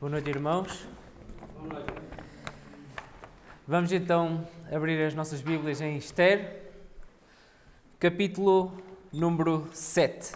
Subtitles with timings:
[0.00, 0.88] Boa noite, irmãos.
[3.68, 6.62] Vamos então abrir as nossas Bíblias em Esther,
[7.98, 8.72] capítulo
[9.12, 10.32] número 7.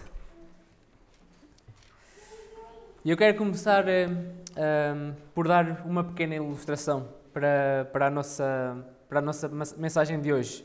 [3.07, 4.07] E eu quero começar eh,
[4.55, 10.31] eh, por dar uma pequena ilustração para, para, a nossa, para a nossa mensagem de
[10.31, 10.63] hoje.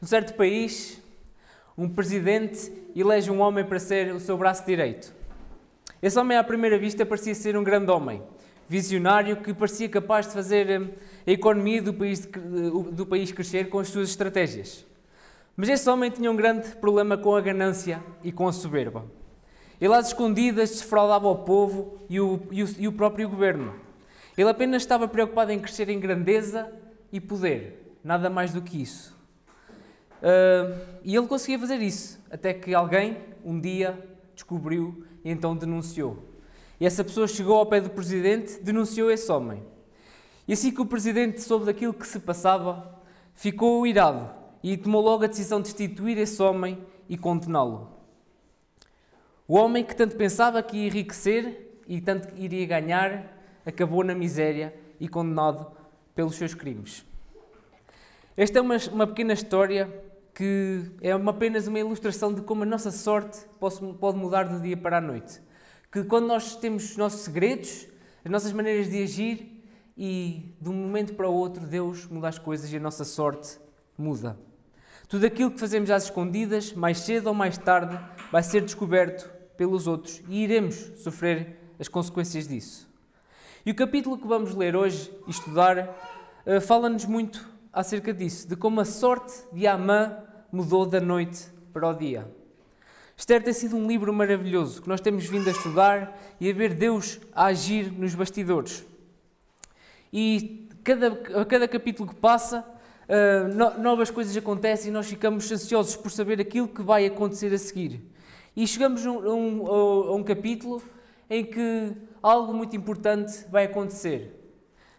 [0.00, 1.00] Num certo país,
[1.78, 5.14] um presidente elege um homem para ser o seu braço direito.
[6.02, 8.22] Esse homem, à primeira vista, parecia ser um grande homem,
[8.68, 10.80] visionário, que parecia capaz de fazer eh,
[11.26, 12.28] a economia do país,
[12.92, 14.84] do país crescer com as suas estratégias.
[15.56, 19.06] Mas esse homem tinha um grande problema com a ganância e com a soberba.
[19.80, 23.74] Ele, às escondidas, desfraudava o povo e o, e o, e o próprio governo.
[24.36, 26.70] Ele apenas estava preocupado em crescer em grandeza
[27.10, 29.16] e poder, nada mais do que isso.
[30.20, 33.98] Uh, e ele conseguia fazer isso, até que alguém, um dia,
[34.34, 36.22] descobriu e então denunciou.
[36.78, 39.60] E essa pessoa chegou ao pé do presidente, denunciou esse homem.
[40.46, 42.96] E assim que o presidente soube daquilo que se passava,
[43.34, 44.30] ficou irado
[44.62, 46.78] e tomou logo a decisão de destituir esse homem
[47.08, 47.90] e condená-lo.
[49.48, 53.36] O homem que tanto pensava que ia enriquecer e tanto iria ganhar,
[53.66, 55.66] acabou na miséria e condenado
[56.14, 57.04] pelos seus crimes.
[58.36, 59.92] Esta é uma, uma pequena história
[60.36, 64.76] que é uma, apenas uma ilustração de como a nossa sorte pode mudar do dia
[64.76, 65.40] para a noite.
[65.90, 67.88] Que quando nós temos os nossos segredos,
[68.22, 69.64] as nossas maneiras de agir
[69.96, 73.58] e de um momento para o outro Deus muda as coisas e a nossa sorte
[73.96, 74.38] muda.
[75.08, 77.98] Tudo aquilo que fazemos às escondidas, mais cedo ou mais tarde,
[78.30, 82.86] vai ser descoberto pelos outros e iremos sofrer as consequências disso.
[83.64, 85.96] E o capítulo que vamos ler hoje e estudar
[86.44, 91.88] eh, fala-nos muito acerca disso, de como a sorte de Amã mudou da noite para
[91.88, 92.26] o dia.
[93.16, 96.74] Esther tem sido um livro maravilhoso que nós temos vindo a estudar e a ver
[96.74, 98.84] Deus a agir nos bastidores.
[100.12, 102.64] E cada, a cada capítulo que passa,
[103.08, 107.52] uh, no, novas coisas acontecem e nós ficamos ansiosos por saber aquilo que vai acontecer
[107.54, 108.02] a seguir.
[108.54, 110.82] E chegamos a um, a um capítulo
[111.28, 111.92] em que
[112.22, 114.32] algo muito importante vai acontecer.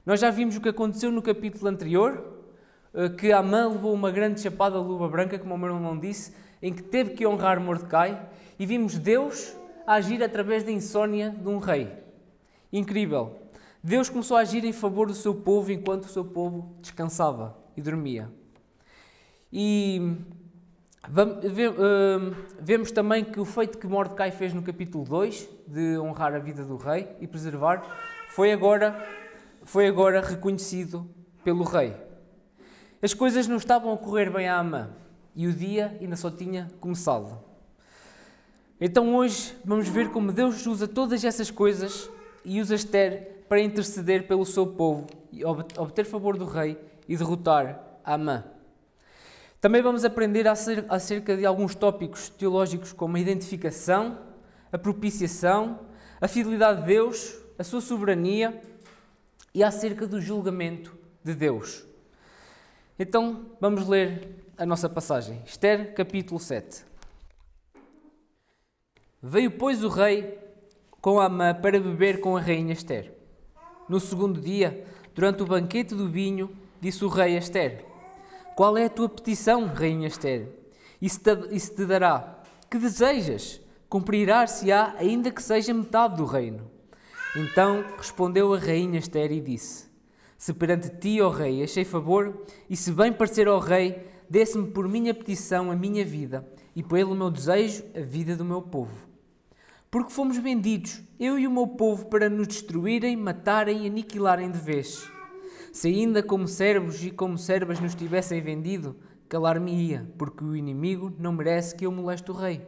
[0.06, 2.37] Nós já vimos o que aconteceu no capítulo anterior,
[3.18, 6.74] que Amã levou uma grande chapada de luva branca, como o meu irmão disse, em
[6.74, 8.19] que teve que honrar Mordecai,
[8.58, 11.91] e vimos Deus agir através da insônia de um rei.
[12.74, 13.36] Incrível.
[13.84, 17.81] Deus começou a agir em favor do seu povo enquanto o seu povo descansava e
[17.81, 18.30] dormia.
[19.53, 20.18] E
[21.06, 26.40] eh, vemos também que o feito que Mordecai fez no capítulo 2, de honrar a
[26.40, 27.84] vida do rei e preservar,
[28.30, 29.07] foi agora,
[29.63, 31.07] foi agora reconhecido
[31.44, 32.06] pelo rei.
[33.02, 34.90] As coisas não estavam a correr bem à Amã
[35.35, 37.38] e o dia ainda só tinha começado.
[38.81, 42.09] Então hoje vamos ver como Deus usa todas essas coisas
[42.44, 47.80] e usa Esther para interceder pelo seu povo e obter favor do rei e derrotar
[48.03, 48.44] Amã.
[49.62, 54.19] Também vamos aprender acerca de alguns tópicos teológicos como a identificação,
[54.72, 55.80] a propiciação,
[56.19, 58.59] a fidelidade de Deus, a sua soberania
[59.53, 61.87] e acerca do julgamento de Deus.
[63.00, 65.40] Então vamos ler a nossa passagem.
[65.46, 66.84] Esther, capítulo 7.
[69.22, 70.40] Veio, pois, o rei
[71.00, 73.13] com Amã para beber com a rainha Esther.
[73.88, 76.50] No segundo dia, durante o banquete do vinho,
[76.81, 77.86] disse o rei a Esther:
[78.56, 80.50] Qual é a tua petição, rainha Esther?
[81.00, 82.41] Se te, se te dará?
[82.68, 83.62] Que desejas?
[83.88, 86.69] Cumprirá-se-á, ainda que seja metade do reino.
[87.36, 89.87] Então respondeu a rainha Esther e disse:
[90.38, 94.88] se perante ti, ó Rei, achei favor, e se bem parecer ao Rei, desse-me por
[94.88, 99.08] minha petição a minha vida, e pelo meu desejo a vida do meu povo.
[99.90, 104.59] Porque fomos vendidos, eu e o meu povo, para nos destruírem, matarem e aniquilarem de
[104.59, 105.09] vez.
[105.72, 108.96] Se ainda como servos e como servas nos tivessem vendido,
[109.28, 112.68] calar-me-ia, porque o inimigo não merece que eu moleste o rei.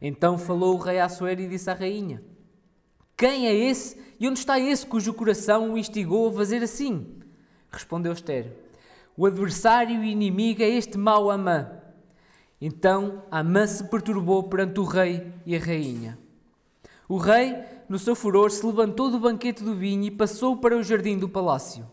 [0.00, 2.22] Então falou o rei a Assuero e disse à rainha:
[3.16, 7.06] quem é esse e onde está esse cujo coração o instigou a fazer assim?
[7.70, 8.52] Respondeu Esther:
[9.16, 11.70] O adversário e inimigo é este mau Amã.
[12.60, 16.18] Então Amã se perturbou perante o rei e a rainha.
[17.08, 17.56] O rei,
[17.88, 21.28] no seu furor, se levantou do banquete do vinho e passou para o jardim do
[21.28, 21.86] palácio.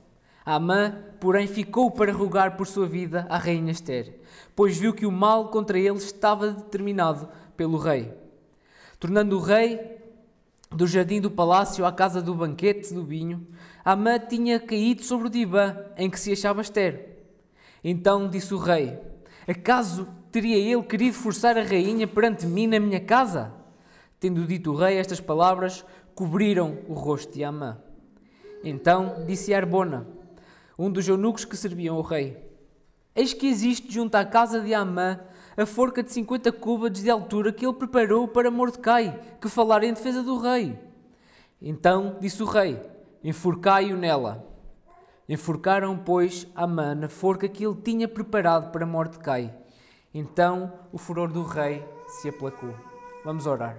[0.46, 4.20] Amã, porém, ficou para rogar por sua vida à rainha Esther,
[4.56, 8.12] pois viu que o mal contra ele estava determinado pelo rei.
[9.00, 10.03] Tornando o rei
[10.76, 13.48] do jardim do palácio à casa do banquete do vinho,
[13.86, 17.18] Amã tinha caído sobre o divã em que se achava Esther.
[17.84, 18.98] Então disse o rei:
[19.48, 23.54] Acaso teria ele querido forçar a rainha perante mim na minha casa?
[24.20, 25.86] Tendo dito o rei estas palavras,
[26.16, 27.78] cobriram o rosto de Amã.
[28.64, 30.08] Então disse Arbona,
[30.80, 32.38] um dos eunucos que serviam ao rei:
[33.14, 35.20] Eis que existe junto à casa de Amã
[35.56, 39.94] a forca de cinquenta cúbados de altura que ele preparou para Mordecai, que falara em
[39.94, 40.80] defesa do rei.
[41.62, 42.82] Então disse o rei:
[43.24, 44.46] Enforcai-o nela.
[45.30, 49.54] Enforcaram, pois, Amã na forca que ele tinha preparado para Mordecai.
[50.14, 52.74] Então o furor do rei se aplacou.
[53.24, 53.78] Vamos orar.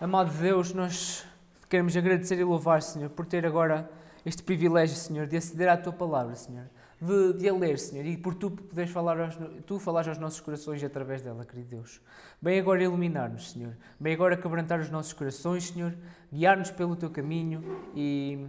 [0.00, 1.26] Amado Deus, nós
[1.68, 3.90] queremos agradecer e louvar, Senhor, por ter agora
[4.24, 6.66] este privilégio, Senhor, de aceder à tua palavra, Senhor,
[7.00, 10.40] de, de a ler, Senhor, e por tu poderes falar aos, tu falares aos nossos
[10.40, 12.00] corações através dela, querido Deus.
[12.42, 13.74] Bem agora iluminar-nos, Senhor.
[13.98, 15.94] Bem agora quebrantar os nossos corações, Senhor,
[16.30, 17.62] guiar-nos pelo teu caminho
[17.94, 18.46] e,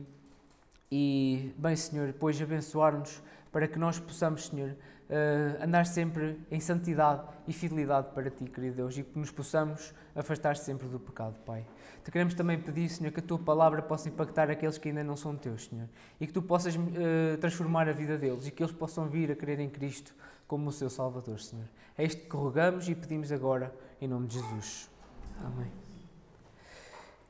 [0.91, 3.21] e bem, Senhor, depois abençoar-nos
[3.51, 4.75] para que nós possamos, Senhor,
[5.11, 9.93] uh, andar sempre em santidade e fidelidade para Ti, querido Deus, e que nos possamos
[10.15, 11.65] afastar sempre do pecado, Pai.
[12.03, 15.15] Te queremos também pedir, Senhor, que a Tua palavra possa impactar aqueles que ainda não
[15.15, 15.87] são Teus, Senhor,
[16.19, 19.35] e que Tu possas uh, transformar a vida deles e que eles possam vir a
[19.35, 20.15] crer em Cristo
[20.47, 21.65] como o seu Salvador, Senhor.
[21.97, 24.89] É isto que rogamos e pedimos agora, em nome de Jesus.
[25.39, 25.71] Amém.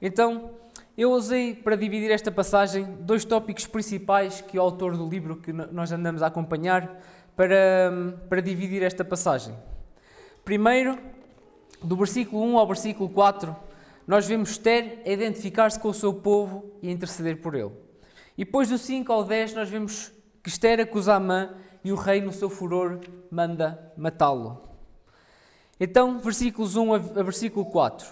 [0.01, 0.51] Então,
[0.97, 5.53] eu usei para dividir esta passagem dois tópicos principais que o autor do livro que
[5.53, 7.01] nós andamos a acompanhar
[7.35, 7.91] para,
[8.29, 9.55] para dividir esta passagem.
[10.43, 10.97] Primeiro,
[11.83, 13.55] do versículo 1 ao versículo 4,
[14.07, 17.71] nós vemos Esther a identificar-se com o seu povo e interceder por ele.
[18.37, 20.11] E depois do 5 ao 10, nós vemos
[20.43, 22.99] que Esther acusa Amã e o rei, no seu furor,
[23.29, 24.69] manda matá-lo.
[25.79, 28.07] Então, versículos 1 a versículo 4.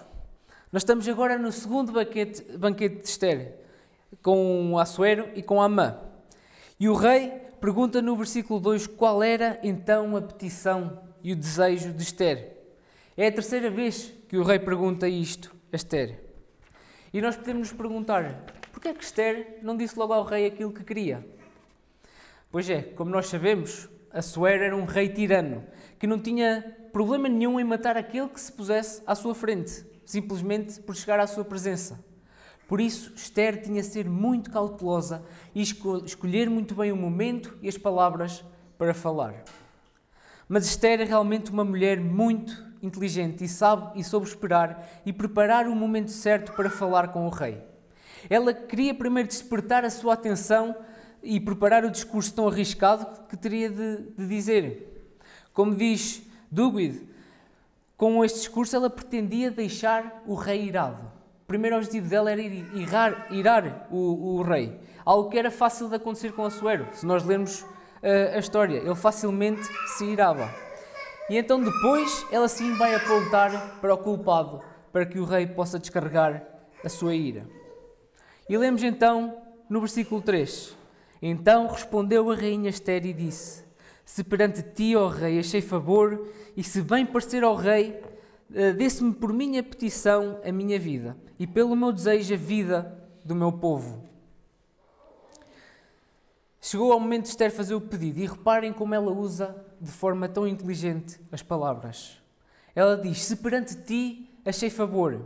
[0.72, 3.56] Nós estamos agora no segundo banquete, banquete de Esther,
[4.22, 5.98] com Assuero e com Amã.
[6.78, 11.92] E o rei pergunta no versículo 2 qual era então a petição e o desejo
[11.92, 12.56] de Esther.
[13.16, 16.20] É a terceira vez que o rei pergunta isto a Esther.
[17.12, 20.72] E nós podemos nos perguntar, porquê é que Esther não disse logo ao rei aquilo
[20.72, 21.26] que queria?
[22.50, 25.64] Pois é, como nós sabemos, Assuero era um rei tirano,
[25.98, 30.80] que não tinha problema nenhum em matar aquele que se pusesse à sua frente simplesmente
[30.80, 32.04] por chegar à sua presença.
[32.70, 37.68] Por isso, Esther tinha de ser muito cautelosa e escolher muito bem o momento e
[37.68, 38.44] as palavras
[38.78, 39.42] para falar.
[40.48, 45.66] Mas Esther é realmente uma mulher muito inteligente e sabe e soube esperar e preparar
[45.66, 47.60] o momento certo para falar com o rei.
[48.30, 50.76] Ela queria primeiro despertar a sua atenção
[51.24, 55.10] e preparar o discurso tão arriscado que teria de, de dizer.
[55.52, 57.04] Como diz Dugwid,
[57.96, 61.18] com este discurso, ela pretendia deixar o rei irado.
[61.50, 64.78] Primeiro objetivo dela era irar, irar o, o, rei.
[65.04, 66.86] Algo que era fácil de acontecer com Assuero.
[66.92, 70.48] Se nós lermos uh, a história, ele facilmente se irava.
[71.28, 74.62] E então depois ela sim vai apontar para o culpado,
[74.92, 76.40] para que o rei possa descarregar
[76.84, 77.44] a sua ira.
[78.48, 79.36] E lemos então
[79.68, 80.76] no versículo 3.
[81.20, 83.64] Então respondeu a rainha Esther e disse:
[84.04, 88.00] se perante ti, ó Rei, achei favor, e se bem parecer ao Rei,
[88.76, 93.52] desse-me por minha petição a minha vida, e pelo meu desejo a vida do meu
[93.52, 94.04] povo.
[96.60, 100.28] Chegou ao momento de Esther fazer o pedido, e reparem como ela usa de forma
[100.28, 102.20] tão inteligente as palavras.
[102.74, 105.20] Ela diz: Se perante ti achei favor,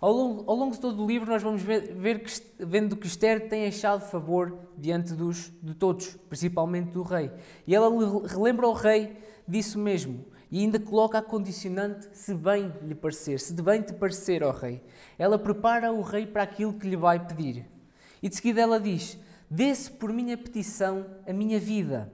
[0.00, 3.06] ao longo, ao longo de todo o livro, nós vamos ver, ver que, vendo que
[3.06, 7.30] Esther tem achado favor diante dos, de todos, principalmente do rei.
[7.66, 7.88] E ela
[8.26, 10.24] relembra ao rei disso mesmo.
[10.52, 14.50] E ainda coloca a condicionante se bem lhe parecer, se de bem te parecer, ó
[14.50, 14.82] rei.
[15.18, 17.64] Ela prepara o rei para aquilo que lhe vai pedir.
[18.22, 19.18] E de seguida ela diz:
[19.48, 22.12] Desse por minha petição a minha vida.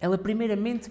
[0.00, 0.88] Ela primeiramente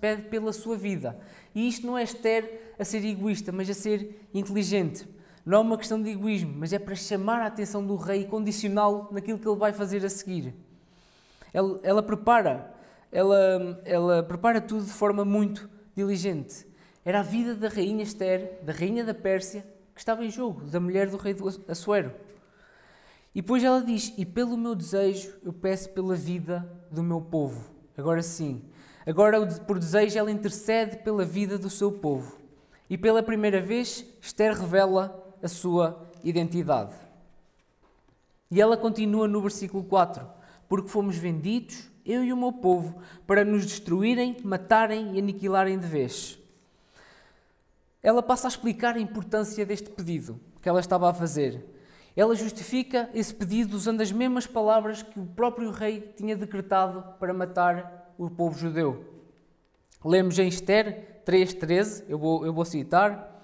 [0.00, 1.18] pede pela sua vida.
[1.52, 5.08] E isto não é Esther a ser egoísta, mas a ser inteligente.
[5.44, 8.26] Não é uma questão de egoísmo, mas é para chamar a atenção do rei e
[8.26, 10.54] condicioná-lo naquilo que ele vai fazer a seguir.
[11.52, 12.72] Ela, ela, prepara,
[13.10, 15.68] ela, ela prepara tudo de forma muito
[16.00, 16.66] diligente.
[17.04, 19.64] Era a vida da rainha Esther, da rainha da Pérsia,
[19.94, 21.36] que estava em jogo, da mulher do rei
[21.68, 22.12] Assuero.
[23.34, 27.70] E depois ela diz: E pelo meu desejo eu peço pela vida do meu povo.
[27.96, 28.62] Agora sim.
[29.06, 32.38] Agora, por desejo, ela intercede pela vida do seu povo.
[32.88, 36.94] E pela primeira vez, Esther revela a sua identidade.
[38.50, 40.26] E ela continua no versículo 4:
[40.68, 45.86] Porque fomos vendidos, eu e o meu povo, para nos destruírem, matarem e aniquilarem de
[45.86, 46.38] vez.
[48.02, 51.64] Ela passa a explicar a importância deste pedido que ela estava a fazer.
[52.16, 57.32] Ela justifica esse pedido usando as mesmas palavras que o próprio rei tinha decretado para
[57.32, 59.04] matar o povo judeu.
[60.04, 63.40] Lemos em Esther 3,13, eu vou, eu vou citar.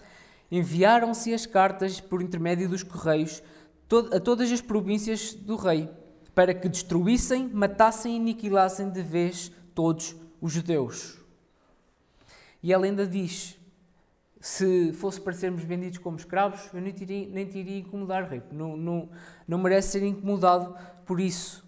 [0.50, 3.42] enviaram-se as cartas por intermédio dos correios
[4.12, 5.88] a todas as províncias do rei,
[6.36, 11.18] para que destruíssem, matassem e aniquilassem de vez todos os judeus.
[12.62, 13.58] E ela ainda diz:
[14.38, 18.42] se fosse para sermos vendidos como escravos, eu nem te iria, nem te incomodar, rei.
[18.52, 19.08] Não, não,
[19.48, 20.76] não merece ser incomodado
[21.06, 21.66] por isso.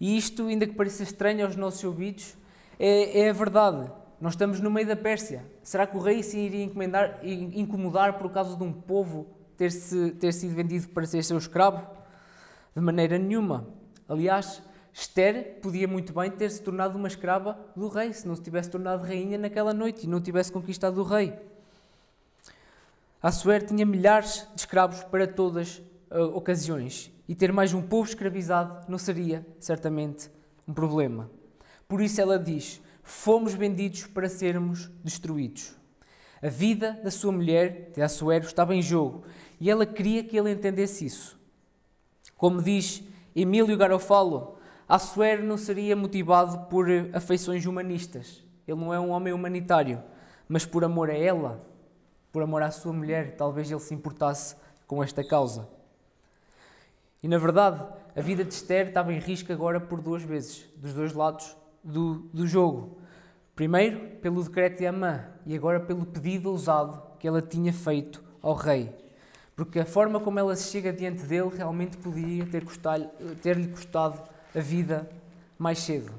[0.00, 2.36] E isto, ainda que pareça estranho aos nossos ouvidos,
[2.80, 3.88] é, é a verdade.
[4.20, 5.46] Nós estamos no meio da Pérsia.
[5.62, 6.64] Será que o rei se iria
[7.54, 11.86] incomodar por causa de um povo ter, -se, ter sido vendido para ser seu escravo?
[12.74, 13.80] De maneira nenhuma.
[14.12, 14.60] Aliás,
[14.92, 18.68] Esther podia muito bem ter se tornado uma escrava do rei, se não se tivesse
[18.68, 21.34] tornado rainha naquela noite e não tivesse conquistado o rei.
[23.22, 25.78] Assuero tinha milhares de escravos para todas
[26.10, 30.30] uh, ocasiões e ter mais um povo escravizado não seria, certamente,
[30.68, 31.30] um problema.
[31.88, 35.74] Por isso ela diz: Fomos vendidos para sermos destruídos.
[36.42, 39.24] A vida da sua mulher, de Assuero, estava em jogo
[39.58, 41.40] e ela queria que ele entendesse isso.
[42.36, 43.02] Como diz
[43.34, 44.58] Emílio Garofalo,
[44.88, 48.42] Assuero não seria motivado por afeições humanistas.
[48.68, 50.02] Ele não é um homem humanitário,
[50.46, 51.64] mas por amor a ela,
[52.30, 54.54] por amor à sua mulher, talvez ele se importasse
[54.86, 55.66] com esta causa.
[57.22, 57.82] E na verdade,
[58.14, 62.28] a vida de Esther estava em risco agora por duas vezes, dos dois lados do,
[62.32, 62.98] do jogo.
[63.54, 68.54] Primeiro, pelo decreto de Amã e agora pelo pedido ousado que ela tinha feito ao
[68.54, 68.94] rei.
[69.54, 74.22] Porque a forma como ela se chega diante dele realmente poderia ter-lhe custado,
[74.54, 75.08] a vida
[75.58, 76.12] mais cedo.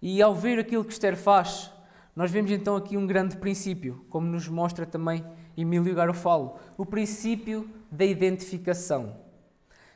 [0.00, 1.70] E ao ver aquilo que Esther faz,
[2.16, 5.24] nós vemos então aqui um grande princípio, como nos mostra também
[5.56, 9.16] Emílio Garofalo, o princípio da identificação.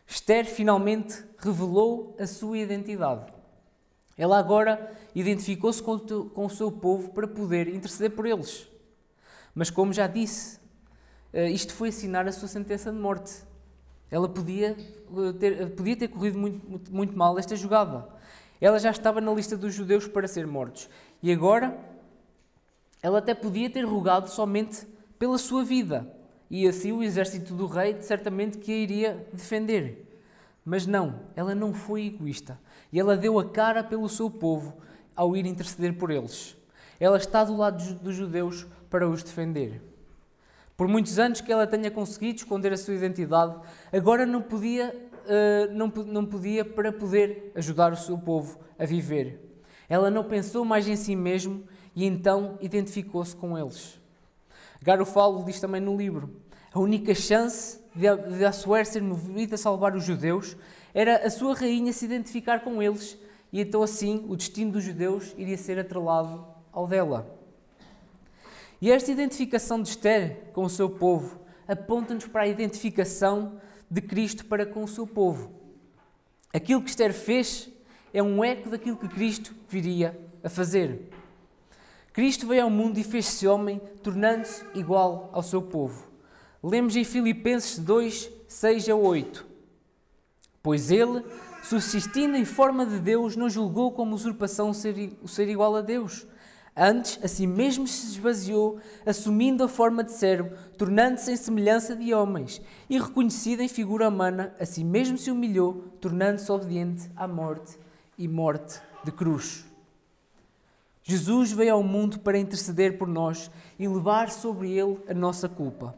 [0.06, 3.32] Esther finalmente revelou a sua identidade.
[4.16, 8.68] Ela agora identificou-se com, o seu povo para poder interceder por eles.
[9.54, 10.58] Mas, como já disse,
[11.50, 13.42] isto foi assinar a sua sentença de morte.
[14.10, 18.08] Ela podia eh, ter, podia ter corrido muito, muito, muito mal esta jogada.
[18.60, 20.88] Ela já estava na lista dos judeus para ser mortos.
[21.20, 21.76] E agora,
[23.02, 24.86] ela até podia ter rogado somente
[25.18, 26.08] pela sua vida.
[26.48, 30.20] E assim o exército do rei certamente que a iria defender.
[30.64, 32.58] Mas não, ela não foi egoísta.
[32.92, 34.76] E ela deu a cara pelo seu povo
[35.16, 36.56] ao ir interceder por eles.
[37.00, 39.82] Ela está do lado dos judeus para os defender.
[40.76, 43.54] Por muitos anos que ela tenha conseguido esconder a sua identidade,
[43.92, 49.40] agora não podia, uh, não, não podia para poder ajudar o seu povo a viver.
[49.88, 51.62] Ela não pensou mais em si mesmo
[51.94, 54.00] e então identificou-se com eles.
[54.82, 59.94] Garofalo diz também no livro: a única chance de, de Assuero ser movida a salvar
[59.94, 60.56] os judeus
[60.92, 63.16] era a sua rainha se identificar com eles
[63.52, 67.33] e então assim o destino dos judeus iria ser atrelado ao dela.
[68.84, 73.58] E esta identificação de Esther com o seu povo aponta-nos para a identificação
[73.90, 75.50] de Cristo para com o seu povo.
[76.52, 77.70] Aquilo que Esther fez
[78.12, 81.10] é um eco daquilo que Cristo viria a fazer.
[82.12, 86.06] Cristo veio ao mundo e fez-se homem, tornando-se igual ao seu povo.
[86.62, 89.46] Lemos em Filipenses 2, 6 a 8.
[90.62, 91.24] Pois ele,
[91.62, 96.26] subsistindo em forma de Deus, não julgou como usurpação o ser, igual a Deus.
[96.76, 102.12] Antes, a si mesmo se esvaziou, assumindo a forma de servo, tornando-se em semelhança de
[102.12, 107.78] homens, e reconhecido em figura humana, a si mesmo se humilhou, tornando-se obediente à morte
[108.18, 109.64] e morte de cruz.
[111.04, 115.94] Jesus veio ao mundo para interceder por nós e levar sobre ele a nossa culpa.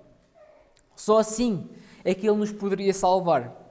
[0.94, 1.70] Só assim
[2.04, 3.65] é que ele nos poderia salvar.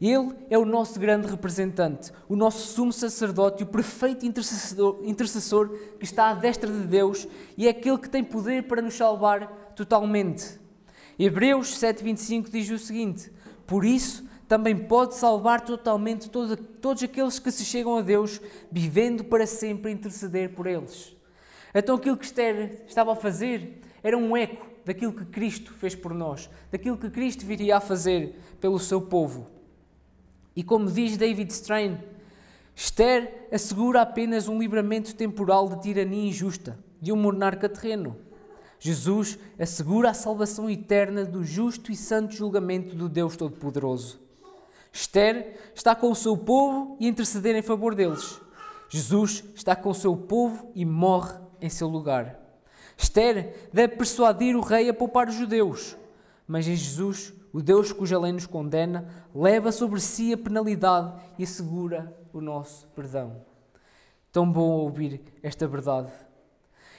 [0.00, 6.04] Ele é o nosso grande representante, o nosso sumo sacerdote, o perfeito intercessor, intercessor que
[6.04, 7.26] está à destra de Deus
[7.56, 10.60] e é aquele que tem poder para nos salvar totalmente.
[11.18, 13.32] Hebreus 7,25 diz o seguinte:
[13.66, 18.38] Por isso também pode salvar totalmente todos, todos aqueles que se chegam a Deus,
[18.70, 21.16] vivendo para sempre a interceder por eles.
[21.74, 26.12] Então aquilo que Esther estava a fazer era um eco daquilo que Cristo fez por
[26.12, 29.55] nós, daquilo que Cristo viria a fazer pelo seu povo.
[30.56, 31.98] E como diz David Strain,
[32.74, 38.16] Esther assegura apenas um livramento temporal de tirania injusta de um monarca terreno.
[38.78, 44.20] Jesus assegura a salvação eterna do justo e santo julgamento do Deus Todo-Poderoso.
[44.92, 48.40] Esther está com o seu povo e interceder em favor deles.
[48.88, 52.38] Jesus está com o seu povo e morre em seu lugar.
[52.96, 55.96] Esther deve persuadir o rei a poupar os judeus,
[56.46, 61.44] mas em Jesus o Deus cuja lei nos condena leva sobre si a penalidade e
[61.44, 63.40] assegura o nosso perdão.
[64.30, 66.12] Tão bom ouvir esta verdade.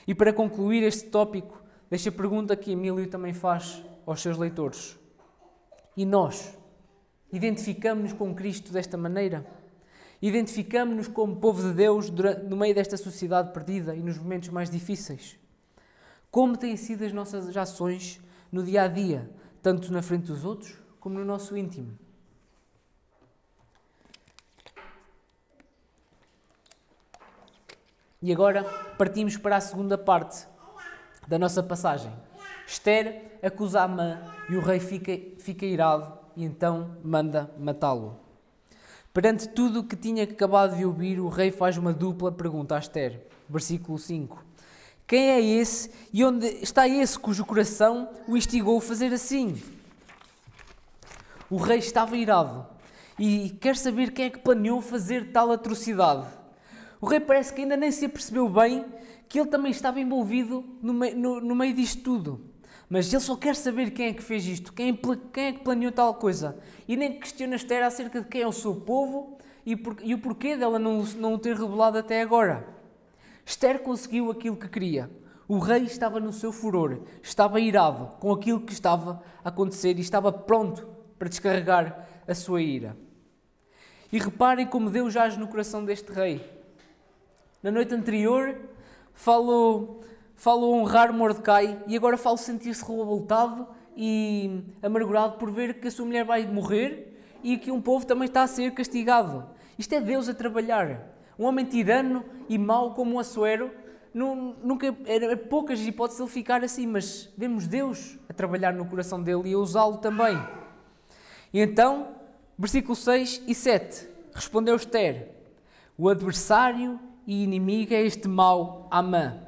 [0.08, 1.62] E para concluir este tópico,
[1.92, 4.98] deixa a pergunta que Emílio também faz aos seus leitores.
[5.96, 6.58] E nós?
[7.32, 9.46] Identificamos-nos com Cristo desta maneira?
[10.20, 12.10] Identificamos-nos como povo de Deus
[12.50, 15.38] no meio desta sociedade perdida e nos momentos mais difíceis?
[16.32, 18.20] Como têm sido as nossas ações
[18.52, 19.30] no dia a dia,
[19.62, 21.98] tanto na frente dos outros como no nosso íntimo?
[28.22, 28.64] E agora
[28.98, 30.48] partimos para a segunda parte
[31.28, 32.12] da nossa passagem.
[32.66, 38.20] Esther acusa Amã e o rei fica, fica irado e então manda matá-lo.
[39.14, 42.80] Perante tudo o que tinha acabado de ouvir, o rei faz uma dupla pergunta a
[42.80, 43.26] Esther.
[43.50, 44.47] Versículo 5.
[45.08, 49.56] Quem é esse e onde está esse cujo coração o instigou a fazer assim?
[51.50, 52.68] O rei estava irado
[53.18, 56.28] e quer saber quem é que planeou fazer tal atrocidade.
[57.00, 58.84] O rei parece que ainda nem se apercebeu bem
[59.30, 62.42] que ele também estava envolvido no meio, no, no meio disto tudo.
[62.90, 64.94] Mas ele só quer saber quem é que fez isto, quem,
[65.32, 66.58] quem é que planeou tal coisa.
[66.86, 70.18] E nem questiona Esther acerca de quem é o seu povo e, por, e o
[70.18, 72.77] porquê dela não, não o ter revelado até agora.
[73.48, 75.10] Esther conseguiu aquilo que queria.
[75.48, 80.02] O rei estava no seu furor, estava irado com aquilo que estava a acontecer e
[80.02, 80.86] estava pronto
[81.18, 82.98] para descarregar a sua ira.
[84.12, 86.46] E reparem como Deus age no coração deste rei.
[87.64, 88.60] Na noite anterior,
[89.14, 90.04] falou
[90.36, 96.06] falo honrar Mordecai e agora falo sentir-se revoltado e amargurado por ver que a sua
[96.06, 99.48] mulher vai morrer e que um povo também está a ser castigado.
[99.80, 101.17] Isto é Deus a trabalhar.
[101.38, 103.72] Um homem tirano e mau como o Assuero,
[104.14, 109.50] nunca, era poucas hipóteses ele ficar assim, mas vemos Deus a trabalhar no coração dele
[109.50, 110.38] e a usá-lo também.
[111.54, 112.16] E então,
[112.58, 115.30] versículo 6 e 7, respondeu Esther,
[115.98, 119.48] o adversário e inimigo é este mau Amã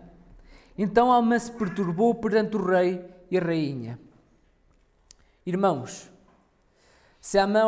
[0.81, 4.00] então Amã se perturbou perante o rei e a rainha.
[5.46, 6.10] Irmãos,
[7.19, 7.65] se Amã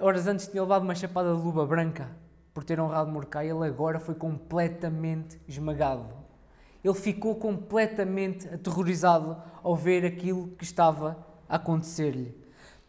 [0.00, 2.10] horas antes tinha levado uma chapada de luva branca
[2.54, 6.06] por ter honrado Mordecai, ele agora foi completamente esmagado.
[6.84, 12.32] Ele ficou completamente aterrorizado ao ver aquilo que estava a acontecer-lhe.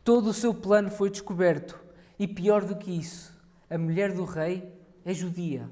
[0.03, 1.83] Todo o seu plano foi descoberto.
[2.19, 3.33] E pior do que isso,
[3.67, 4.71] a mulher do rei
[5.03, 5.67] é judia.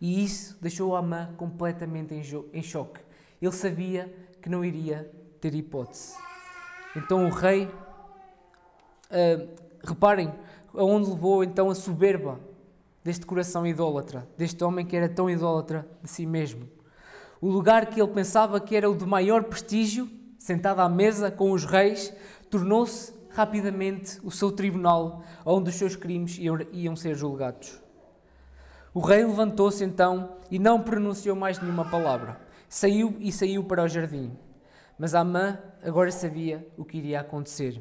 [0.00, 2.14] E isso deixou Amã completamente
[2.52, 3.00] em choque.
[3.42, 5.10] Ele sabia que não iria
[5.40, 6.14] ter hipótese.
[6.96, 9.48] Então o rei, uh,
[9.84, 10.32] reparem,
[10.72, 12.47] aonde levou então a soberba
[13.04, 16.68] deste coração idólatra, deste homem que era tão idólatra de si mesmo.
[17.40, 20.08] O lugar que ele pensava que era o de maior prestígio,
[20.38, 22.12] sentado à mesa com os reis,
[22.50, 26.38] tornou-se rapidamente o seu tribunal, onde os seus crimes
[26.72, 27.80] iam, ser julgados.
[28.92, 32.40] O rei levantou-se então e não pronunciou mais nenhuma palavra.
[32.68, 34.36] Saiu e saiu para o jardim.
[34.98, 37.80] Mas Amã agora sabia o que iria acontecer.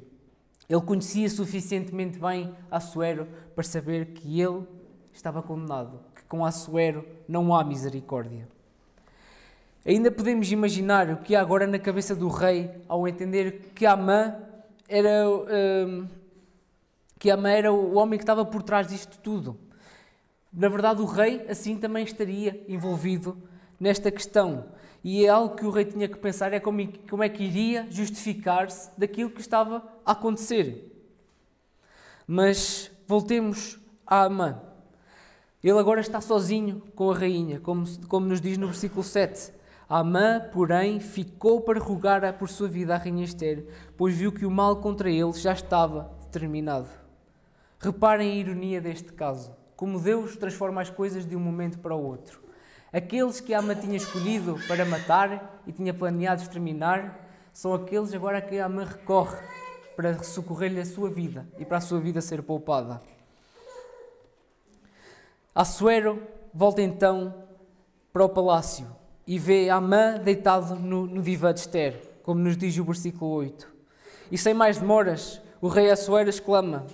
[0.70, 4.68] Ele conhecia suficientemente bem Assuero para saber que ele
[5.18, 8.48] estava condenado, que com Assuero não há misericórdia.
[9.86, 14.36] Ainda podemos imaginar o que há agora na cabeça do rei ao entender que Amã
[14.88, 16.08] era, um,
[17.18, 19.58] que Amã era o homem que estava por trás disto tudo.
[20.52, 23.38] Na verdade, o rei assim também estaria envolvido
[23.80, 24.66] nesta questão.
[25.04, 27.88] E é algo que o rei tinha que pensar: é como, como é que iria
[27.90, 30.92] justificar-se daquilo que estava a acontecer.
[32.28, 34.67] Mas voltemos a Amã.
[35.64, 39.54] Ele agora está sozinho com a rainha, como, como nos diz no versículo 7.
[39.90, 43.66] Amã, porém, ficou para rogar por sua vida à rainha Esther,
[43.98, 46.90] pois viu que o mal contra ele já estava determinado.
[47.80, 52.04] Reparem a ironia deste caso como Deus transforma as coisas de um momento para o
[52.04, 52.42] outro.
[52.92, 58.58] Aqueles que Ama tinha escolhido para matar e tinha planeado exterminar, são aqueles agora que
[58.58, 59.38] Ama recorre
[59.96, 63.04] para socorrer-lhe a sua vida e para a sua vida ser poupada.
[65.58, 66.22] Assuero
[66.54, 67.34] volta então
[68.14, 72.78] para o palácio e vê Amã deitado no, no divã de Esther, como nos diz
[72.78, 73.68] o versículo 8.
[74.32, 76.86] E sem mais demoras, o rei Assuero exclama: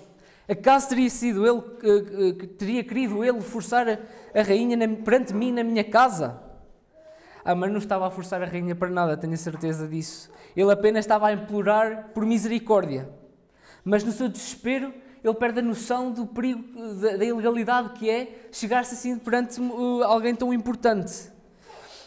[0.47, 3.99] Acaso teria sido ele que, que teria querido ele forçar a,
[4.33, 6.39] a rainha na, perante mim na minha casa?
[7.43, 10.31] Mas não estava a forçar a rainha para nada, tenho certeza disso.
[10.55, 13.09] Ele apenas estava a implorar por misericórdia.
[13.83, 14.93] Mas no seu desespero,
[15.23, 16.61] ele perde a noção do perigo,
[16.95, 21.31] da, da ilegalidade que é chegar-se assim perante uh, alguém tão importante.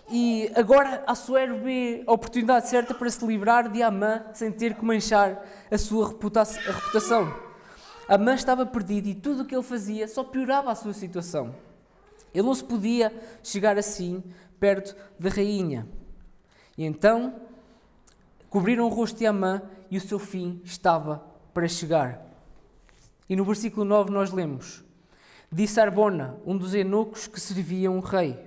[0.09, 4.85] E agora Assuero vê a oportunidade certa para se livrar de Amã sem ter que
[4.85, 7.35] manchar a sua reputação.
[8.09, 11.55] Amã estava perdido e tudo o que ele fazia só piorava a sua situação.
[12.33, 14.22] Ele não se podia chegar assim
[14.61, 15.88] perto da rainha.
[16.79, 17.35] E então
[18.48, 22.25] cobriram o rosto de Amã e o seu fim estava para chegar.
[23.28, 24.84] E no versículo 9 nós lemos:
[25.50, 28.38] Disse Arbona, um dos eunucos que servia um rei: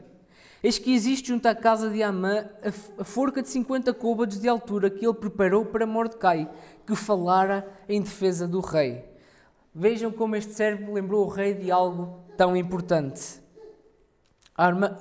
[0.61, 2.49] Eis que existe junto à casa de Amã
[2.97, 6.49] a forca de 50 côvados de altura que ele preparou para Mordecai,
[6.85, 9.05] que falara em defesa do rei.
[9.73, 13.41] Vejam como este servo lembrou o rei de algo tão importante.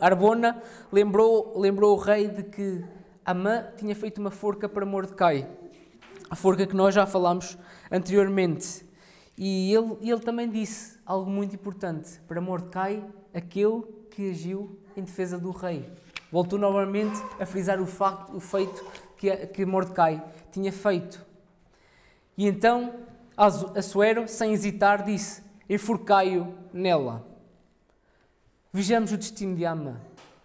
[0.01, 0.63] Arbona
[0.93, 2.85] lembrou, lembrou o rei de que
[3.25, 5.51] Amã tinha feito uma forca para Mordecai,
[6.31, 7.59] a forca que nós já falámos
[7.91, 8.88] anteriormente.
[9.39, 15.39] E ele, ele também disse algo muito importante para Mordecai, aquele que agiu em defesa
[15.39, 15.89] do rei.
[16.31, 18.85] Voltou novamente a frisar o, facto, o feito
[19.17, 21.25] que, que Mordecai tinha feito.
[22.37, 22.93] E então
[23.39, 27.25] Assuero, sem hesitar, disse: Enforcai-o nela.
[28.73, 30.01] Vejamos o destino de Amã.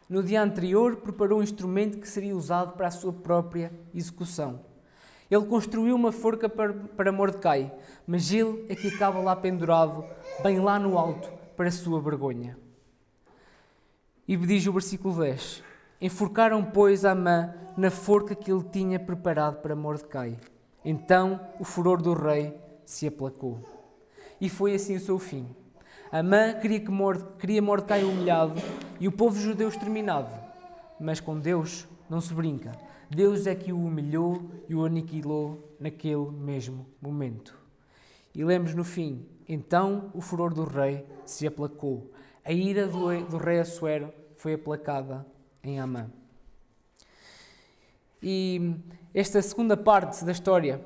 [0.08, 4.60] No dia anterior, preparou um instrumento que seria usado para a sua própria execução.
[5.34, 7.74] Ele construiu uma forca para, para Mordecai,
[8.06, 10.06] mas ele é que acaba lá pendurado,
[10.44, 12.56] bem lá no alto, para a sua vergonha.
[14.28, 15.64] E diz o versículo 10:
[16.00, 20.38] Enforcaram, pois, Amã na forca que ele tinha preparado para Mordecai.
[20.86, 23.60] Então o furor do rei se aplacou.
[24.40, 25.48] E foi assim o seu fim.
[26.12, 28.62] Amã queria, que Morde, queria Mordecai humilhado
[29.00, 30.32] e o povo judeu exterminado.
[31.00, 32.72] Mas com Deus não se brinca.
[33.14, 37.56] Deus é que o humilhou e o aniquilou naquele mesmo momento.
[38.34, 42.12] E lemos no fim: então o furor do rei se aplacou.
[42.44, 45.26] A ira do, rei Assuero foi aplacada
[45.64, 46.10] em Amã.
[48.22, 48.76] E
[49.14, 50.84] esta segunda parte da história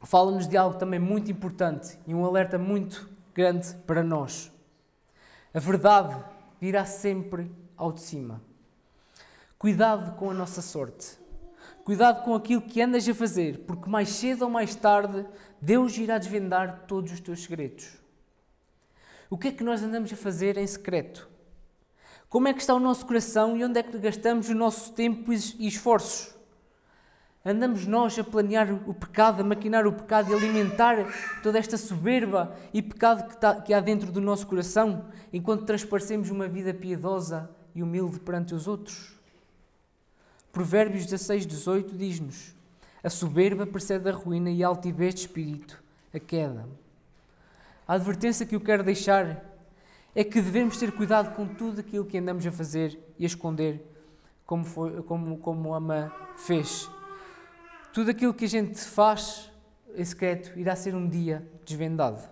[0.00, 4.52] fala-nos de algo também muito importante e um alerta muito grande para nós.
[5.52, 6.16] A verdade
[6.60, 8.40] virá sempre ao de cima.
[9.58, 11.21] Cuidado com a nossa sorte.
[11.84, 15.26] Cuidado com aquilo que andas a fazer, porque mais cedo ou mais tarde
[15.60, 17.94] Deus irá desvendar todos os teus segredos.
[19.28, 21.28] O que é que nós andamos a fazer em secreto?
[22.28, 25.32] Como é que está o nosso coração e onde é que gastamos o nosso tempo
[25.32, 26.32] e esforços?
[27.44, 32.56] Andamos nós a planear o pecado, a maquinar o pecado e alimentar toda esta soberba
[32.72, 37.50] e pecado que, está, que há dentro do nosso coração, enquanto transparecemos uma vida piedosa
[37.74, 39.21] e humilde perante os outros?
[40.52, 42.54] Provérbios 16, 18 diz-nos:
[43.02, 45.82] A soberba precede a ruína e a altivez de espírito,
[46.14, 46.68] a queda.
[47.88, 49.44] A advertência que eu quero deixar
[50.14, 53.84] é que devemos ter cuidado com tudo aquilo que andamos a fazer e a esconder,
[54.46, 56.88] como, foi, como, como Ama fez
[57.92, 59.52] tudo aquilo que a gente faz
[59.94, 62.26] em secreto irá ser um dia desvendado.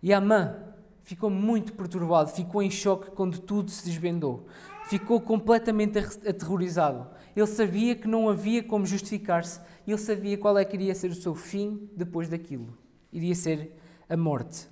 [0.00, 0.56] E Amã
[1.02, 4.46] ficou muito perturbado, ficou em choque quando tudo se desvendou.
[4.88, 7.08] Ficou completamente aterrorizado.
[7.36, 11.14] Ele sabia que não havia como justificar-se, ele sabia qual é que iria ser o
[11.14, 12.66] seu fim depois daquilo.
[13.12, 13.72] Iria ser
[14.08, 14.66] a morte.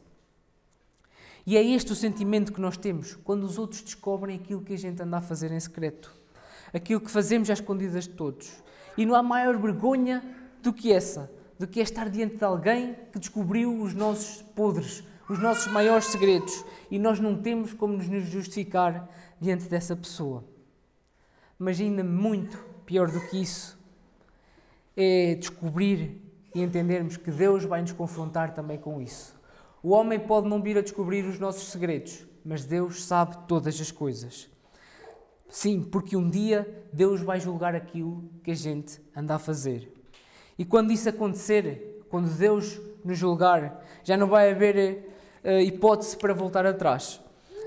[1.47, 4.79] E é este o sentimento que nós temos quando os outros descobrem aquilo que a
[4.79, 6.11] gente anda a fazer em secreto.
[6.73, 8.51] Aquilo que fazemos às escondidas de todos.
[8.97, 10.25] E não há maior vergonha
[10.63, 15.05] do que essa, do que é estar diante de alguém que descobriu os nossos podres,
[15.29, 20.54] os nossos maiores segredos, e nós não temos como nos justificar diante dessa pessoa.
[21.59, 23.79] Mas ainda muito pior do que isso
[24.97, 26.21] é descobrir
[26.55, 29.35] e entendermos que Deus vai nos confrontar também com isso.
[29.83, 33.91] O homem pode não vir a descobrir os nossos segredos, mas Deus sabe todas as
[33.91, 34.49] coisas.
[35.49, 39.93] Sim, porque um dia Deus vai julgar aquilo que a gente anda a fazer.
[40.59, 45.11] E quando isso acontecer, quando Deus nos julgar, já não vai haver
[45.45, 47.21] uh, hipótese para voltar atrás.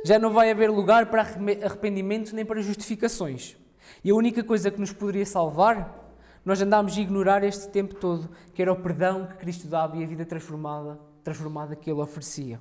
[0.06, 3.58] Já não vai haver lugar para arrependimento nem para justificações.
[4.04, 6.06] E a única coisa que nos poderia salvar,
[6.46, 10.04] nós andámos a ignorar este tempo todo, que era o perdão que Cristo dava e
[10.04, 12.60] a vida transformada, transformada que Ele oferecia.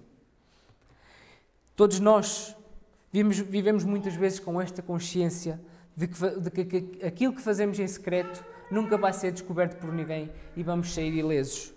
[1.76, 2.56] Todos nós
[3.16, 5.58] Vivemos, vivemos muitas vezes com esta consciência
[5.96, 10.30] de que, de que, aquilo que fazemos em secreto nunca vai ser descoberto por ninguém
[10.54, 11.72] e vamos sair ilesos.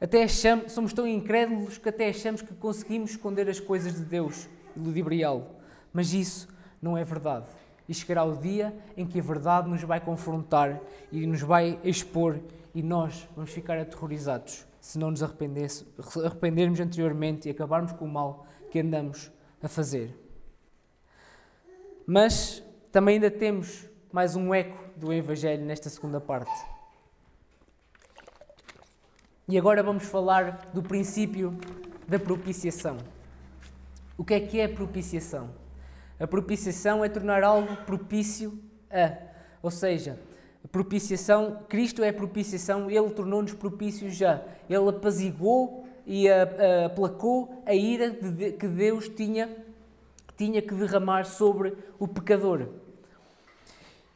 [0.00, 4.48] Até achamos, somos tão incrédulos que até achamos que conseguimos esconder as coisas de Deus
[4.76, 5.46] e ludibriá-lo.
[5.92, 6.46] Mas isso
[6.80, 7.46] não é verdade.
[7.88, 10.80] E chegará o dia em que a verdade nos vai confrontar
[11.12, 12.40] e nos vai expor
[12.74, 18.46] e nós vamos ficar aterrorizados se não nos arrependermos anteriormente e acabarmos com o mal
[18.70, 20.14] que andamos a fazer.
[22.06, 26.52] Mas também ainda temos mais um eco do Evangelho nesta segunda parte.
[29.48, 31.58] E agora vamos falar do princípio
[32.06, 32.98] da propiciação.
[34.18, 35.50] O que é que é propiciação?
[36.18, 38.58] A propiciação é tornar algo propício
[38.90, 39.16] a,
[39.62, 40.18] ou seja,
[40.70, 44.42] propiciação, Cristo é propiciação, Ele tornou-nos propícios já.
[44.68, 46.26] Ele apaziguou e
[46.84, 49.48] aplacou a ira que Deus tinha,
[50.36, 52.68] tinha que derramar sobre o pecador.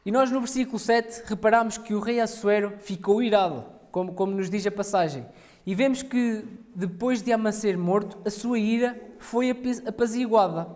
[0.04, 4.50] E nós no versículo 7 reparamos que o rei Assuero ficou irado, como, como nos
[4.50, 5.24] diz a passagem.
[5.64, 9.54] E vemos que depois de Amã ser morto, a sua ira foi
[9.86, 10.66] apaziguada.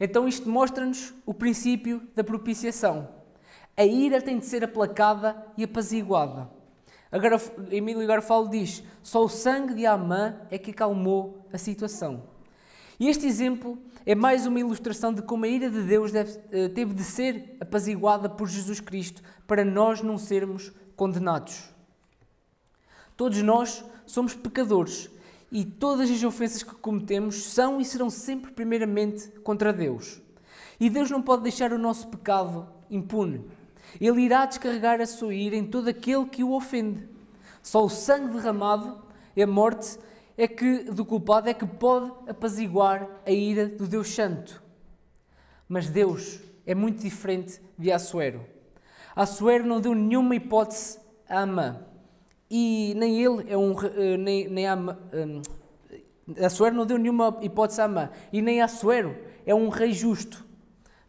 [0.00, 3.08] Então isto mostra-nos o princípio da propiciação.
[3.76, 6.48] A ira tem de ser aplacada e apaziguada.
[7.10, 12.24] Agora, Emílio Garfalo diz: só o sangue de Amã é que acalmou a situação.
[12.98, 16.68] E este exemplo é mais uma ilustração de como a ira de Deus deve, eh,
[16.68, 21.70] teve de ser apaziguada por Jesus Cristo para nós não sermos condenados.
[23.16, 25.10] Todos nós somos pecadores
[25.54, 30.20] e todas as ofensas que cometemos são e serão sempre, primeiramente, contra Deus.
[30.80, 33.40] E Deus não pode deixar o nosso pecado impune.
[34.00, 37.08] Ele irá descarregar a sua ira em todo aquele que o ofende.
[37.62, 39.00] Só o sangue derramado
[39.36, 39.96] e a morte
[40.36, 44.60] é que, do culpado é que pode apaziguar a ira do Deus Santo.
[45.68, 48.44] Mas Deus é muito diferente de Assuero.
[49.14, 51.93] Assuero não deu nenhuma hipótese a Amã.
[52.50, 53.74] E nem ele é um.
[53.82, 55.42] Eh, nem, nem Amã, um,
[55.90, 58.10] eh, Assuero não deu nenhuma hipótese a Amã.
[58.32, 60.44] E nem Assuero é um rei justo.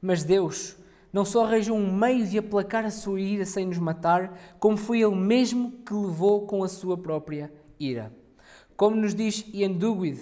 [0.02, 0.78] Mas Deus
[1.16, 5.02] não só arranjou um meio de aplacar a sua ira sem nos matar, como foi
[5.02, 8.12] ele mesmo que levou com a sua própria ira.
[8.76, 10.20] Como nos diz Ian Duguid,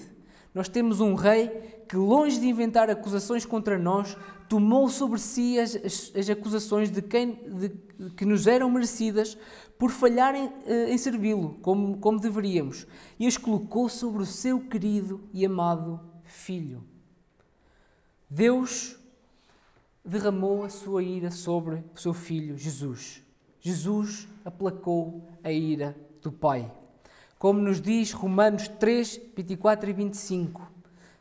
[0.53, 1.47] nós temos um rei
[1.89, 4.15] que, longe de inventar acusações contra nós,
[4.47, 7.69] tomou sobre si as, as, as acusações de quem de,
[8.15, 9.35] que nos eram merecidas
[9.83, 12.87] por falharem eh, em servi-lo, como, como deveríamos,
[13.19, 16.85] e as colocou sobre o seu querido e amado Filho.
[18.29, 18.97] Deus
[20.01, 23.21] derramou a sua ira sobre o seu Filho Jesus.
[23.59, 26.71] Jesus aplacou a ira do Pai
[27.37, 30.71] como nos diz Romanos 3, 24 e 25,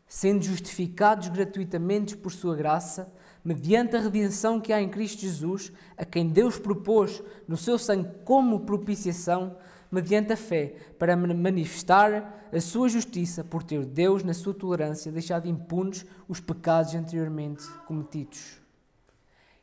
[0.06, 3.12] sendo justificados gratuitamente por sua graça,
[3.44, 8.08] mediante a redenção que há em Cristo Jesus, a quem Deus propôs no seu sangue
[8.24, 9.56] como propiciação,
[9.90, 15.48] mediante a fé, para manifestar a sua justiça, por ter Deus, na sua tolerância, deixado
[15.48, 18.60] impunes os pecados anteriormente cometidos.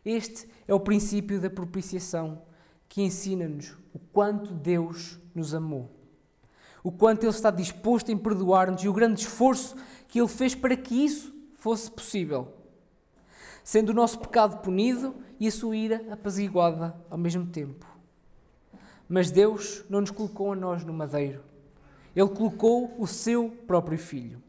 [0.03, 2.41] Este é o princípio da propiciação
[2.87, 5.99] que ensina-nos o quanto Deus nos amou
[6.83, 9.75] o quanto Ele está disposto em perdoar-nos e o grande esforço
[10.07, 12.53] que Ele fez para que isso fosse possível.
[13.63, 17.85] Sendo o nosso pecado punido e a sua ira apaziguada ao mesmo tempo.
[19.07, 21.43] Mas Deus não nos colocou a nós no madeiro.
[22.15, 24.41] Ele colocou o seu próprio Filho.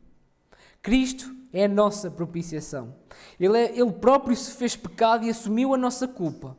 [0.82, 2.94] Cristo é a nossa propiciação.
[3.38, 6.56] Ele, é, ele próprio se fez pecado e assumiu a nossa culpa.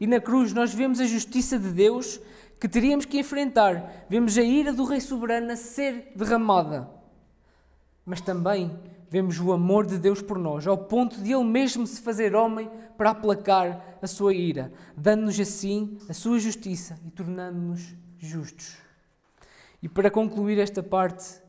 [0.00, 2.20] E na cruz nós vemos a justiça de Deus
[2.58, 4.06] que teríamos que enfrentar.
[4.08, 6.88] Vemos a ira do Rei Soberano a ser derramada.
[8.04, 8.78] Mas também
[9.10, 12.70] vemos o amor de Deus por nós, ao ponto de Ele mesmo se fazer homem
[12.96, 18.78] para aplacar a sua ira, dando-nos assim a sua justiça e tornando-nos justos.
[19.82, 21.42] E para concluir esta parte,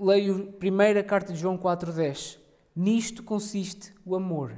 [0.00, 2.38] leio a primeira carta de João 4,10.
[2.74, 4.52] Nisto consiste o amor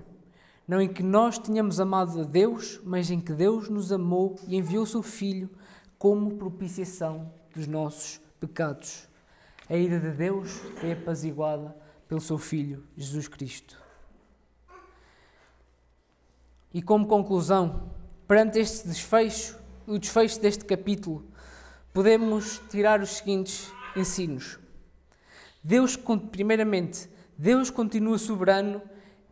[0.66, 4.56] não em que nós tenhamos amado a Deus, mas em que Deus nos amou e
[4.56, 5.50] enviou o seu Filho
[5.98, 9.06] como propiciação dos nossos pecados.
[9.68, 11.76] A ira de Deus foi apaziguada
[12.14, 13.76] pelo seu Filho, Jesus Cristo.
[16.72, 17.90] E como conclusão,
[18.28, 21.26] perante este desfecho, o desfecho deste capítulo,
[21.92, 24.60] podemos tirar os seguintes ensinos.
[25.62, 25.98] Deus,
[26.30, 28.80] primeiramente, Deus continua soberano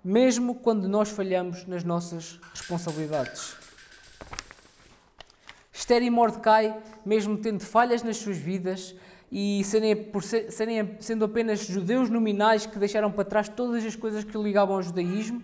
[0.02, 3.54] mesmo quando nós falhamos nas nossas responsabilidades.
[5.72, 8.96] Esther e Mordecai, mesmo tendo falhas nas suas vidas
[9.32, 14.22] e serem, por serem, sendo apenas judeus nominais que deixaram para trás todas as coisas
[14.22, 15.42] que ligavam ao judaísmo,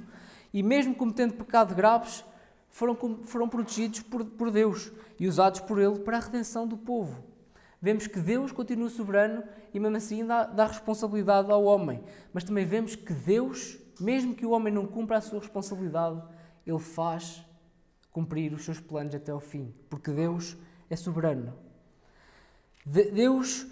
[0.53, 2.25] e mesmo cometendo pecados graves,
[2.69, 7.25] foram, foram protegidos por, por Deus e usados por Ele para a redenção do povo.
[7.81, 12.03] Vemos que Deus continua soberano e mesmo assim dá, dá responsabilidade ao homem.
[12.33, 16.23] Mas também vemos que Deus mesmo que o homem não cumpra a sua responsabilidade,
[16.67, 17.45] ele faz
[18.13, 20.57] cumprir os seus planos até ao fim, porque Deus
[20.89, 21.55] é soberano.
[22.85, 23.67] Deus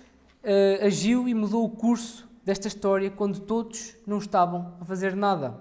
[0.47, 5.61] uh, agiu e mudou o curso desta história quando todos não estavam a fazer nada.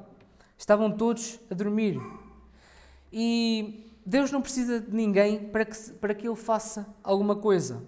[0.57, 1.99] Estavam todos a dormir.
[3.11, 7.83] E Deus não precisa de ninguém para que, para que ele faça alguma coisa.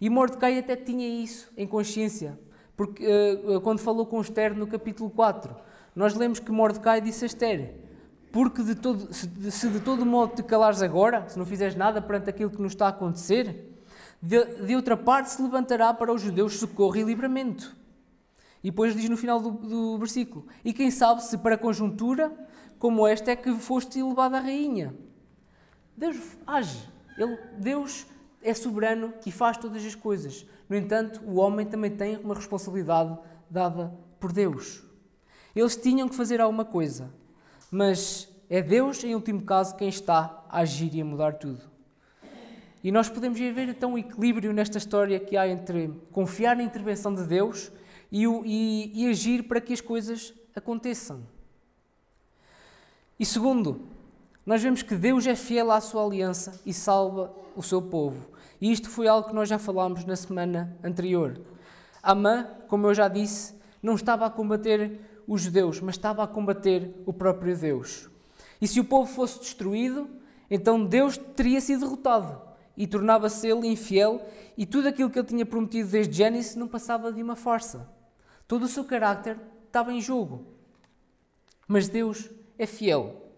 [0.00, 2.38] E Mordecai até tinha isso em consciência,
[2.76, 5.54] porque uh, quando falou com Esther no capítulo 4,
[5.94, 7.74] nós lemos que Mordecai disse a Esther:
[8.32, 11.76] porque de todo, se, de, se de todo modo te calares agora, se não fizeres
[11.76, 13.71] nada perante aquilo que nos está a acontecer,
[14.22, 17.76] de, de outra parte se levantará para os judeus socorro e livramento.
[18.62, 22.32] E depois diz no final do, do versículo: E quem sabe se para conjuntura
[22.78, 24.94] como esta é que foste elevada a rainha.
[25.96, 26.88] Deus age.
[27.18, 28.06] Ele, Deus
[28.40, 30.46] é soberano e faz todas as coisas.
[30.68, 33.18] No entanto, o homem também tem uma responsabilidade
[33.50, 34.82] dada por Deus.
[35.54, 37.12] Eles tinham que fazer alguma coisa,
[37.70, 41.71] mas é Deus, em último caso, quem está a agir e a mudar tudo.
[42.82, 47.14] E nós podemos ver então o equilíbrio nesta história que há entre confiar na intervenção
[47.14, 47.70] de Deus
[48.10, 51.22] e, e, e agir para que as coisas aconteçam.
[53.20, 53.82] E segundo,
[54.44, 58.26] nós vemos que Deus é fiel à sua aliança e salva o seu povo.
[58.60, 61.40] E isto foi algo que nós já falámos na semana anterior.
[62.02, 66.92] Amã, como eu já disse, não estava a combater os judeus, mas estava a combater
[67.06, 68.10] o próprio Deus.
[68.60, 70.10] E se o povo fosse destruído,
[70.50, 75.46] então Deus teria sido derrotado e tornava-se ele infiel, e tudo aquilo que ele tinha
[75.46, 77.88] prometido desde Gênesis não passava de uma farsa.
[78.46, 80.46] Todo o seu caráter estava em jogo.
[81.66, 83.30] Mas Deus é fiel.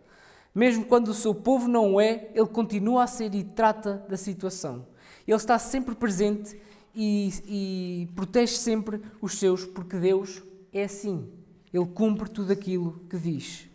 [0.55, 4.87] Mesmo quando o seu povo não é, ele continua a ser e trata da situação.
[5.27, 6.61] Ele está sempre presente
[6.95, 10.43] e, e protege sempre os seus, porque Deus
[10.73, 11.29] é assim.
[11.73, 13.69] Ele cumpre tudo aquilo que diz.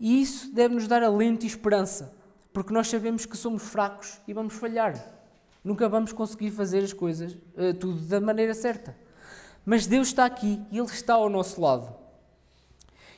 [0.00, 2.13] E isso deve nos dar alento e esperança,
[2.54, 5.12] porque nós sabemos que somos fracos e vamos falhar.
[5.64, 8.96] Nunca vamos conseguir fazer as coisas uh, tudo da maneira certa.
[9.66, 11.92] Mas Deus está aqui e Ele está ao nosso lado.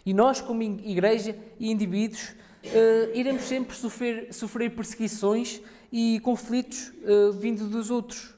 [0.07, 5.61] E nós, como igreja e indivíduos, uh, iremos sempre sofrer, sofrer perseguições
[5.93, 8.35] e conflitos uh, vindo dos outros.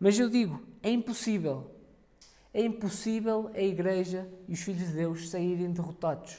[0.00, 1.70] Mas eu digo, é impossível.
[2.52, 6.36] É impossível a igreja e os filhos de Deus saírem derrotados.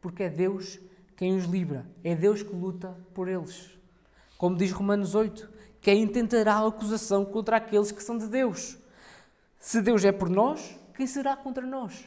[0.00, 0.80] Porque é Deus
[1.16, 1.86] quem os livra.
[2.04, 3.70] É Deus que luta por eles.
[4.36, 5.48] Como diz Romanos 8,
[5.80, 8.78] quem intentará a acusação contra aqueles que são de Deus?
[9.58, 12.06] Se Deus é por nós, quem será contra nós?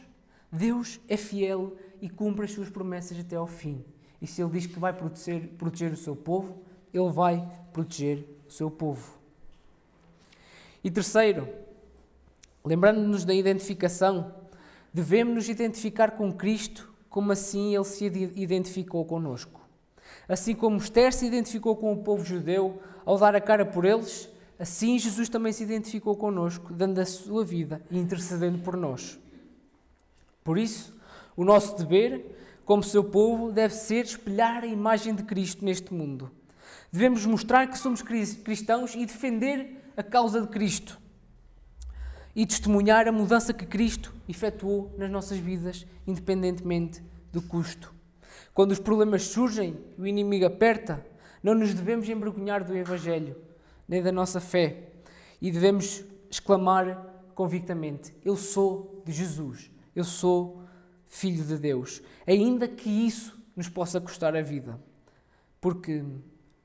[0.50, 3.84] Deus é fiel e cumpre as suas promessas até ao fim.
[4.20, 8.52] E se Ele diz que vai proteger, proteger o seu povo, Ele vai proteger o
[8.52, 9.18] seu povo.
[10.82, 11.48] E terceiro,
[12.64, 14.34] lembrando-nos da identificação,
[14.92, 19.60] devemos nos identificar com Cristo como assim Ele se identificou conosco.
[20.28, 24.30] Assim como Esther se identificou com o povo judeu ao dar a cara por eles,
[24.58, 29.18] assim Jesus também se identificou conosco, dando a sua vida e intercedendo por nós.
[30.44, 30.96] Por isso,
[31.36, 36.30] o nosso dever, como seu povo, deve ser espelhar a imagem de Cristo neste mundo.
[36.92, 40.99] Devemos mostrar que somos cristãos e defender a causa de Cristo
[42.34, 47.92] e testemunhar a mudança que Cristo efetuou nas nossas vidas, independentemente do custo.
[48.54, 51.04] Quando os problemas surgem e o inimigo aperta,
[51.42, 53.36] não nos devemos envergonhar do Evangelho,
[53.88, 54.90] nem da nossa fé,
[55.40, 60.62] e devemos exclamar convictamente: Eu sou de Jesus, eu sou
[61.06, 64.78] filho de Deus, ainda que isso nos possa custar a vida,
[65.60, 66.04] porque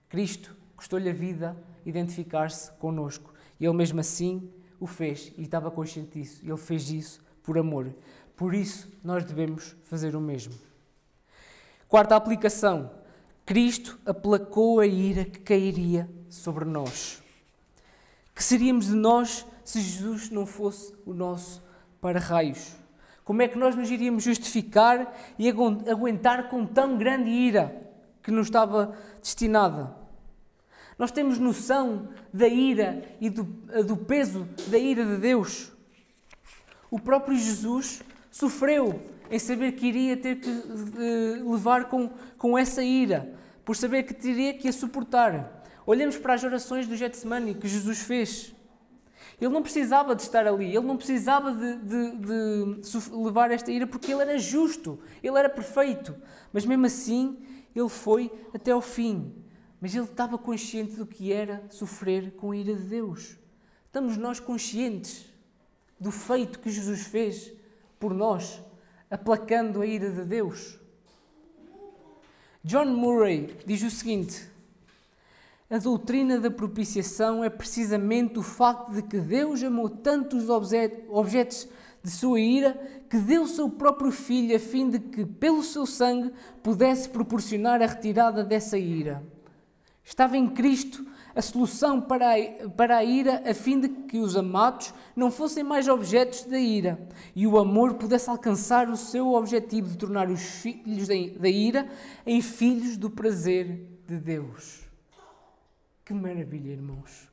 [0.09, 4.49] Cristo custou-lhe a vida identificar-se conosco, e Ele mesmo assim
[4.85, 7.93] o fez e estava consciente disso, Ele fez isso por amor.
[8.37, 10.53] Por isso, nós devemos fazer o mesmo.
[11.87, 12.91] Quarta aplicação:
[13.45, 17.21] Cristo aplacou a ira que cairia sobre nós.
[18.33, 21.63] Que seríamos de nós se Jesus não fosse o nosso
[22.01, 22.75] para-raios?
[23.23, 27.75] Como é que nós nos iríamos justificar e aguentar com tão grande ira
[28.21, 29.95] que nos estava destinada?
[30.97, 33.43] Nós temos noção da ira e do,
[33.83, 35.71] do peso da ira de Deus.
[36.89, 42.83] O próprio Jesus sofreu em saber que iria ter que uh, levar com, com essa
[42.83, 45.63] ira, por saber que teria que a suportar.
[45.85, 48.55] Olhemos para as orações do Getsemane que Jesus fez.
[49.39, 53.85] Ele não precisava de estar ali, ele não precisava de, de, de, levar esta ira
[53.85, 56.15] porque ele era justo, ele era perfeito.
[56.53, 57.37] Mas mesmo assim,
[57.75, 59.33] ele foi até ao fim.
[59.85, 63.37] Mas ele estava consciente do que era sofrer com a ira de Deus.
[63.85, 65.27] Estamos nós conscientes
[65.99, 67.53] do feito que Jesus fez
[67.99, 68.59] por nós,
[69.11, 70.79] aplacando a ira de Deus.
[72.63, 74.49] John Murray diz o seguinte:
[75.69, 81.67] a doutrina da propiciação é precisamente o facto de que Deus amou tanto os objetos
[82.03, 82.73] de sua ira
[83.07, 86.33] que deu seu próprio filho a fim de que, pelo seu sangue,
[86.63, 89.34] pudesse proporcionar a retirada dessa ira.
[90.05, 91.03] Estava em Cristo
[91.35, 95.63] a solução para a, para a ira, a fim de que os amados não fossem
[95.63, 96.97] mais objetos da ira
[97.35, 101.89] e o amor pudesse alcançar o seu objetivo de tornar os filhos da ira
[102.25, 104.85] em filhos do prazer de Deus.
[106.05, 107.27] Que maravilha, irmãos!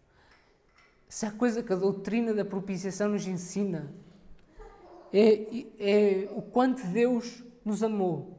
[1.09, 3.93] Se há coisa que a doutrina da propiciação nos ensina,
[5.13, 8.39] é, é o quanto Deus nos amou,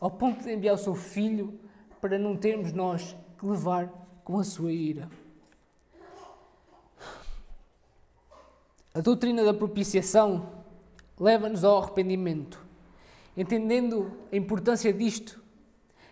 [0.00, 1.58] ao ponto de enviar o seu Filho
[2.00, 3.88] para não termos nós que levar
[4.24, 5.08] com a sua ira.
[8.92, 10.50] A doutrina da propiciação
[11.18, 12.66] leva-nos ao arrependimento.
[13.36, 15.40] Entendendo a importância disto,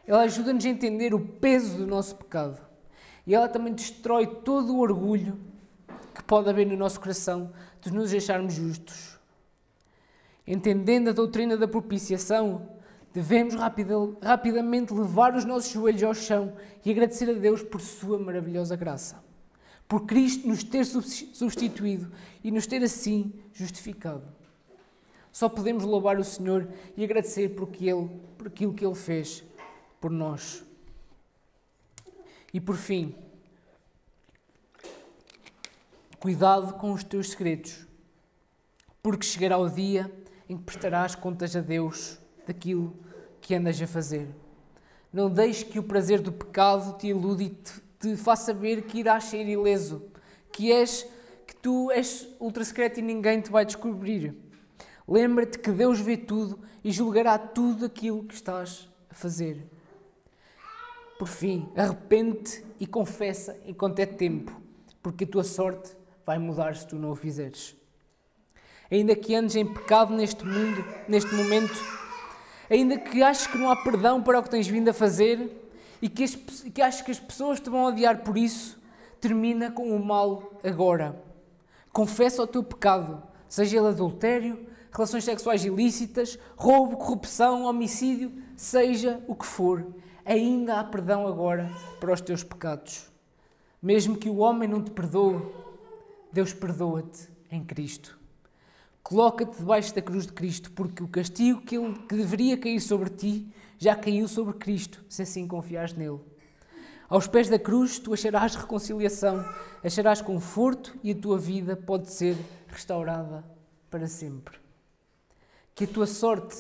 [0.07, 2.65] ela ajuda-nos a entender o peso do nosso pecado.
[3.27, 5.37] E ela também destrói todo o orgulho
[6.15, 9.19] que pode haver no nosso coração de nos acharmos justos.
[10.47, 12.76] Entendendo a doutrina da propiciação,
[13.17, 16.55] Devemos rapida, rapidamente levar os nossos joelhos ao chão
[16.85, 19.25] e agradecer a Deus por Sua maravilhosa graça.
[19.89, 22.13] Por Cristo nos ter substituído
[22.45, 24.23] e nos ter assim justificado.
[25.33, 28.07] Só podemos louvar o Senhor e agradecer por, que Ele,
[28.37, 29.43] por aquilo que Ele fez
[29.99, 30.63] por nós.
[32.53, 33.15] E por fim,
[36.21, 37.87] cuidado com os teus segredos,
[39.03, 40.15] porque chegará o dia
[40.51, 43.06] em que prestarás contas a Deus daquilo
[43.47, 44.27] que andas a fazer.
[45.13, 48.99] Não deixes que o prazer do pecado te ilude e te, te faça ver que
[48.99, 50.03] irás ser ileso,
[50.51, 51.07] que és
[51.47, 54.35] que tu és ultra secreto e ninguém te vai descobrir.
[55.07, 59.65] Lembra-te que Deus vê tudo e julgará tudo aquilo que estás a fazer.
[61.17, 64.61] Por fim, arrepende-te e confessa enquanto é tempo,
[65.01, 67.77] porque a tua sorte vai mudar se tu não o fizeres.
[68.91, 72.06] Ainda que andes em pecado neste mundo, neste momento,
[72.71, 75.63] ainda que aches que não há perdão para o que tens vindo a fazer
[76.01, 78.81] e que, as, que aches que as pessoas te vão odiar por isso,
[79.21, 81.21] termina com o mal agora.
[81.93, 89.35] Confessa o teu pecado, seja ele adultério, relações sexuais ilícitas, roubo, corrupção, homicídio, seja o
[89.35, 89.87] que for,
[90.25, 93.11] ainda há perdão agora para os teus pecados.
[93.81, 95.43] Mesmo que o homem não te perdoe,
[96.33, 98.16] Deus perdoa-te em Cristo.
[99.07, 103.09] Coloca-te debaixo da cruz de Cristo, porque o castigo que, ele, que deveria cair sobre
[103.09, 103.47] ti
[103.79, 106.19] já caiu sobre Cristo, se assim confiares nele.
[107.09, 109.49] Aos pés da cruz tu acharás reconciliação,
[109.85, 112.37] acharás conforto e a tua vida pode ser
[112.67, 113.45] restaurada
[113.89, 114.59] para sempre.
[115.73, 116.57] Que a tua sorte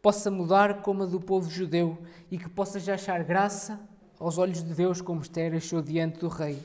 [0.00, 1.98] possa mudar como a do povo judeu
[2.30, 3.78] e que possas achar graça
[4.18, 6.58] aos olhos de Deus como Esther achou diante do rei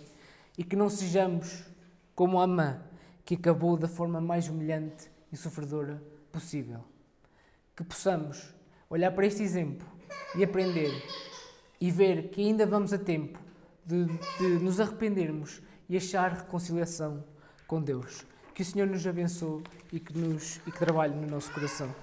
[0.57, 1.65] e que não sejamos
[2.15, 2.79] como Amã,
[3.23, 6.01] que acabou da forma mais humilhante e sofredora
[6.31, 6.83] possível.
[7.75, 8.53] Que possamos
[8.89, 9.87] olhar para este exemplo
[10.35, 10.91] e aprender
[11.79, 13.39] e ver que ainda vamos a tempo
[13.85, 14.05] de,
[14.37, 17.23] de nos arrependermos e achar reconciliação
[17.67, 18.25] com Deus.
[18.53, 21.93] Que o Senhor nos abençoe e que, nos, e que trabalhe no nosso coração.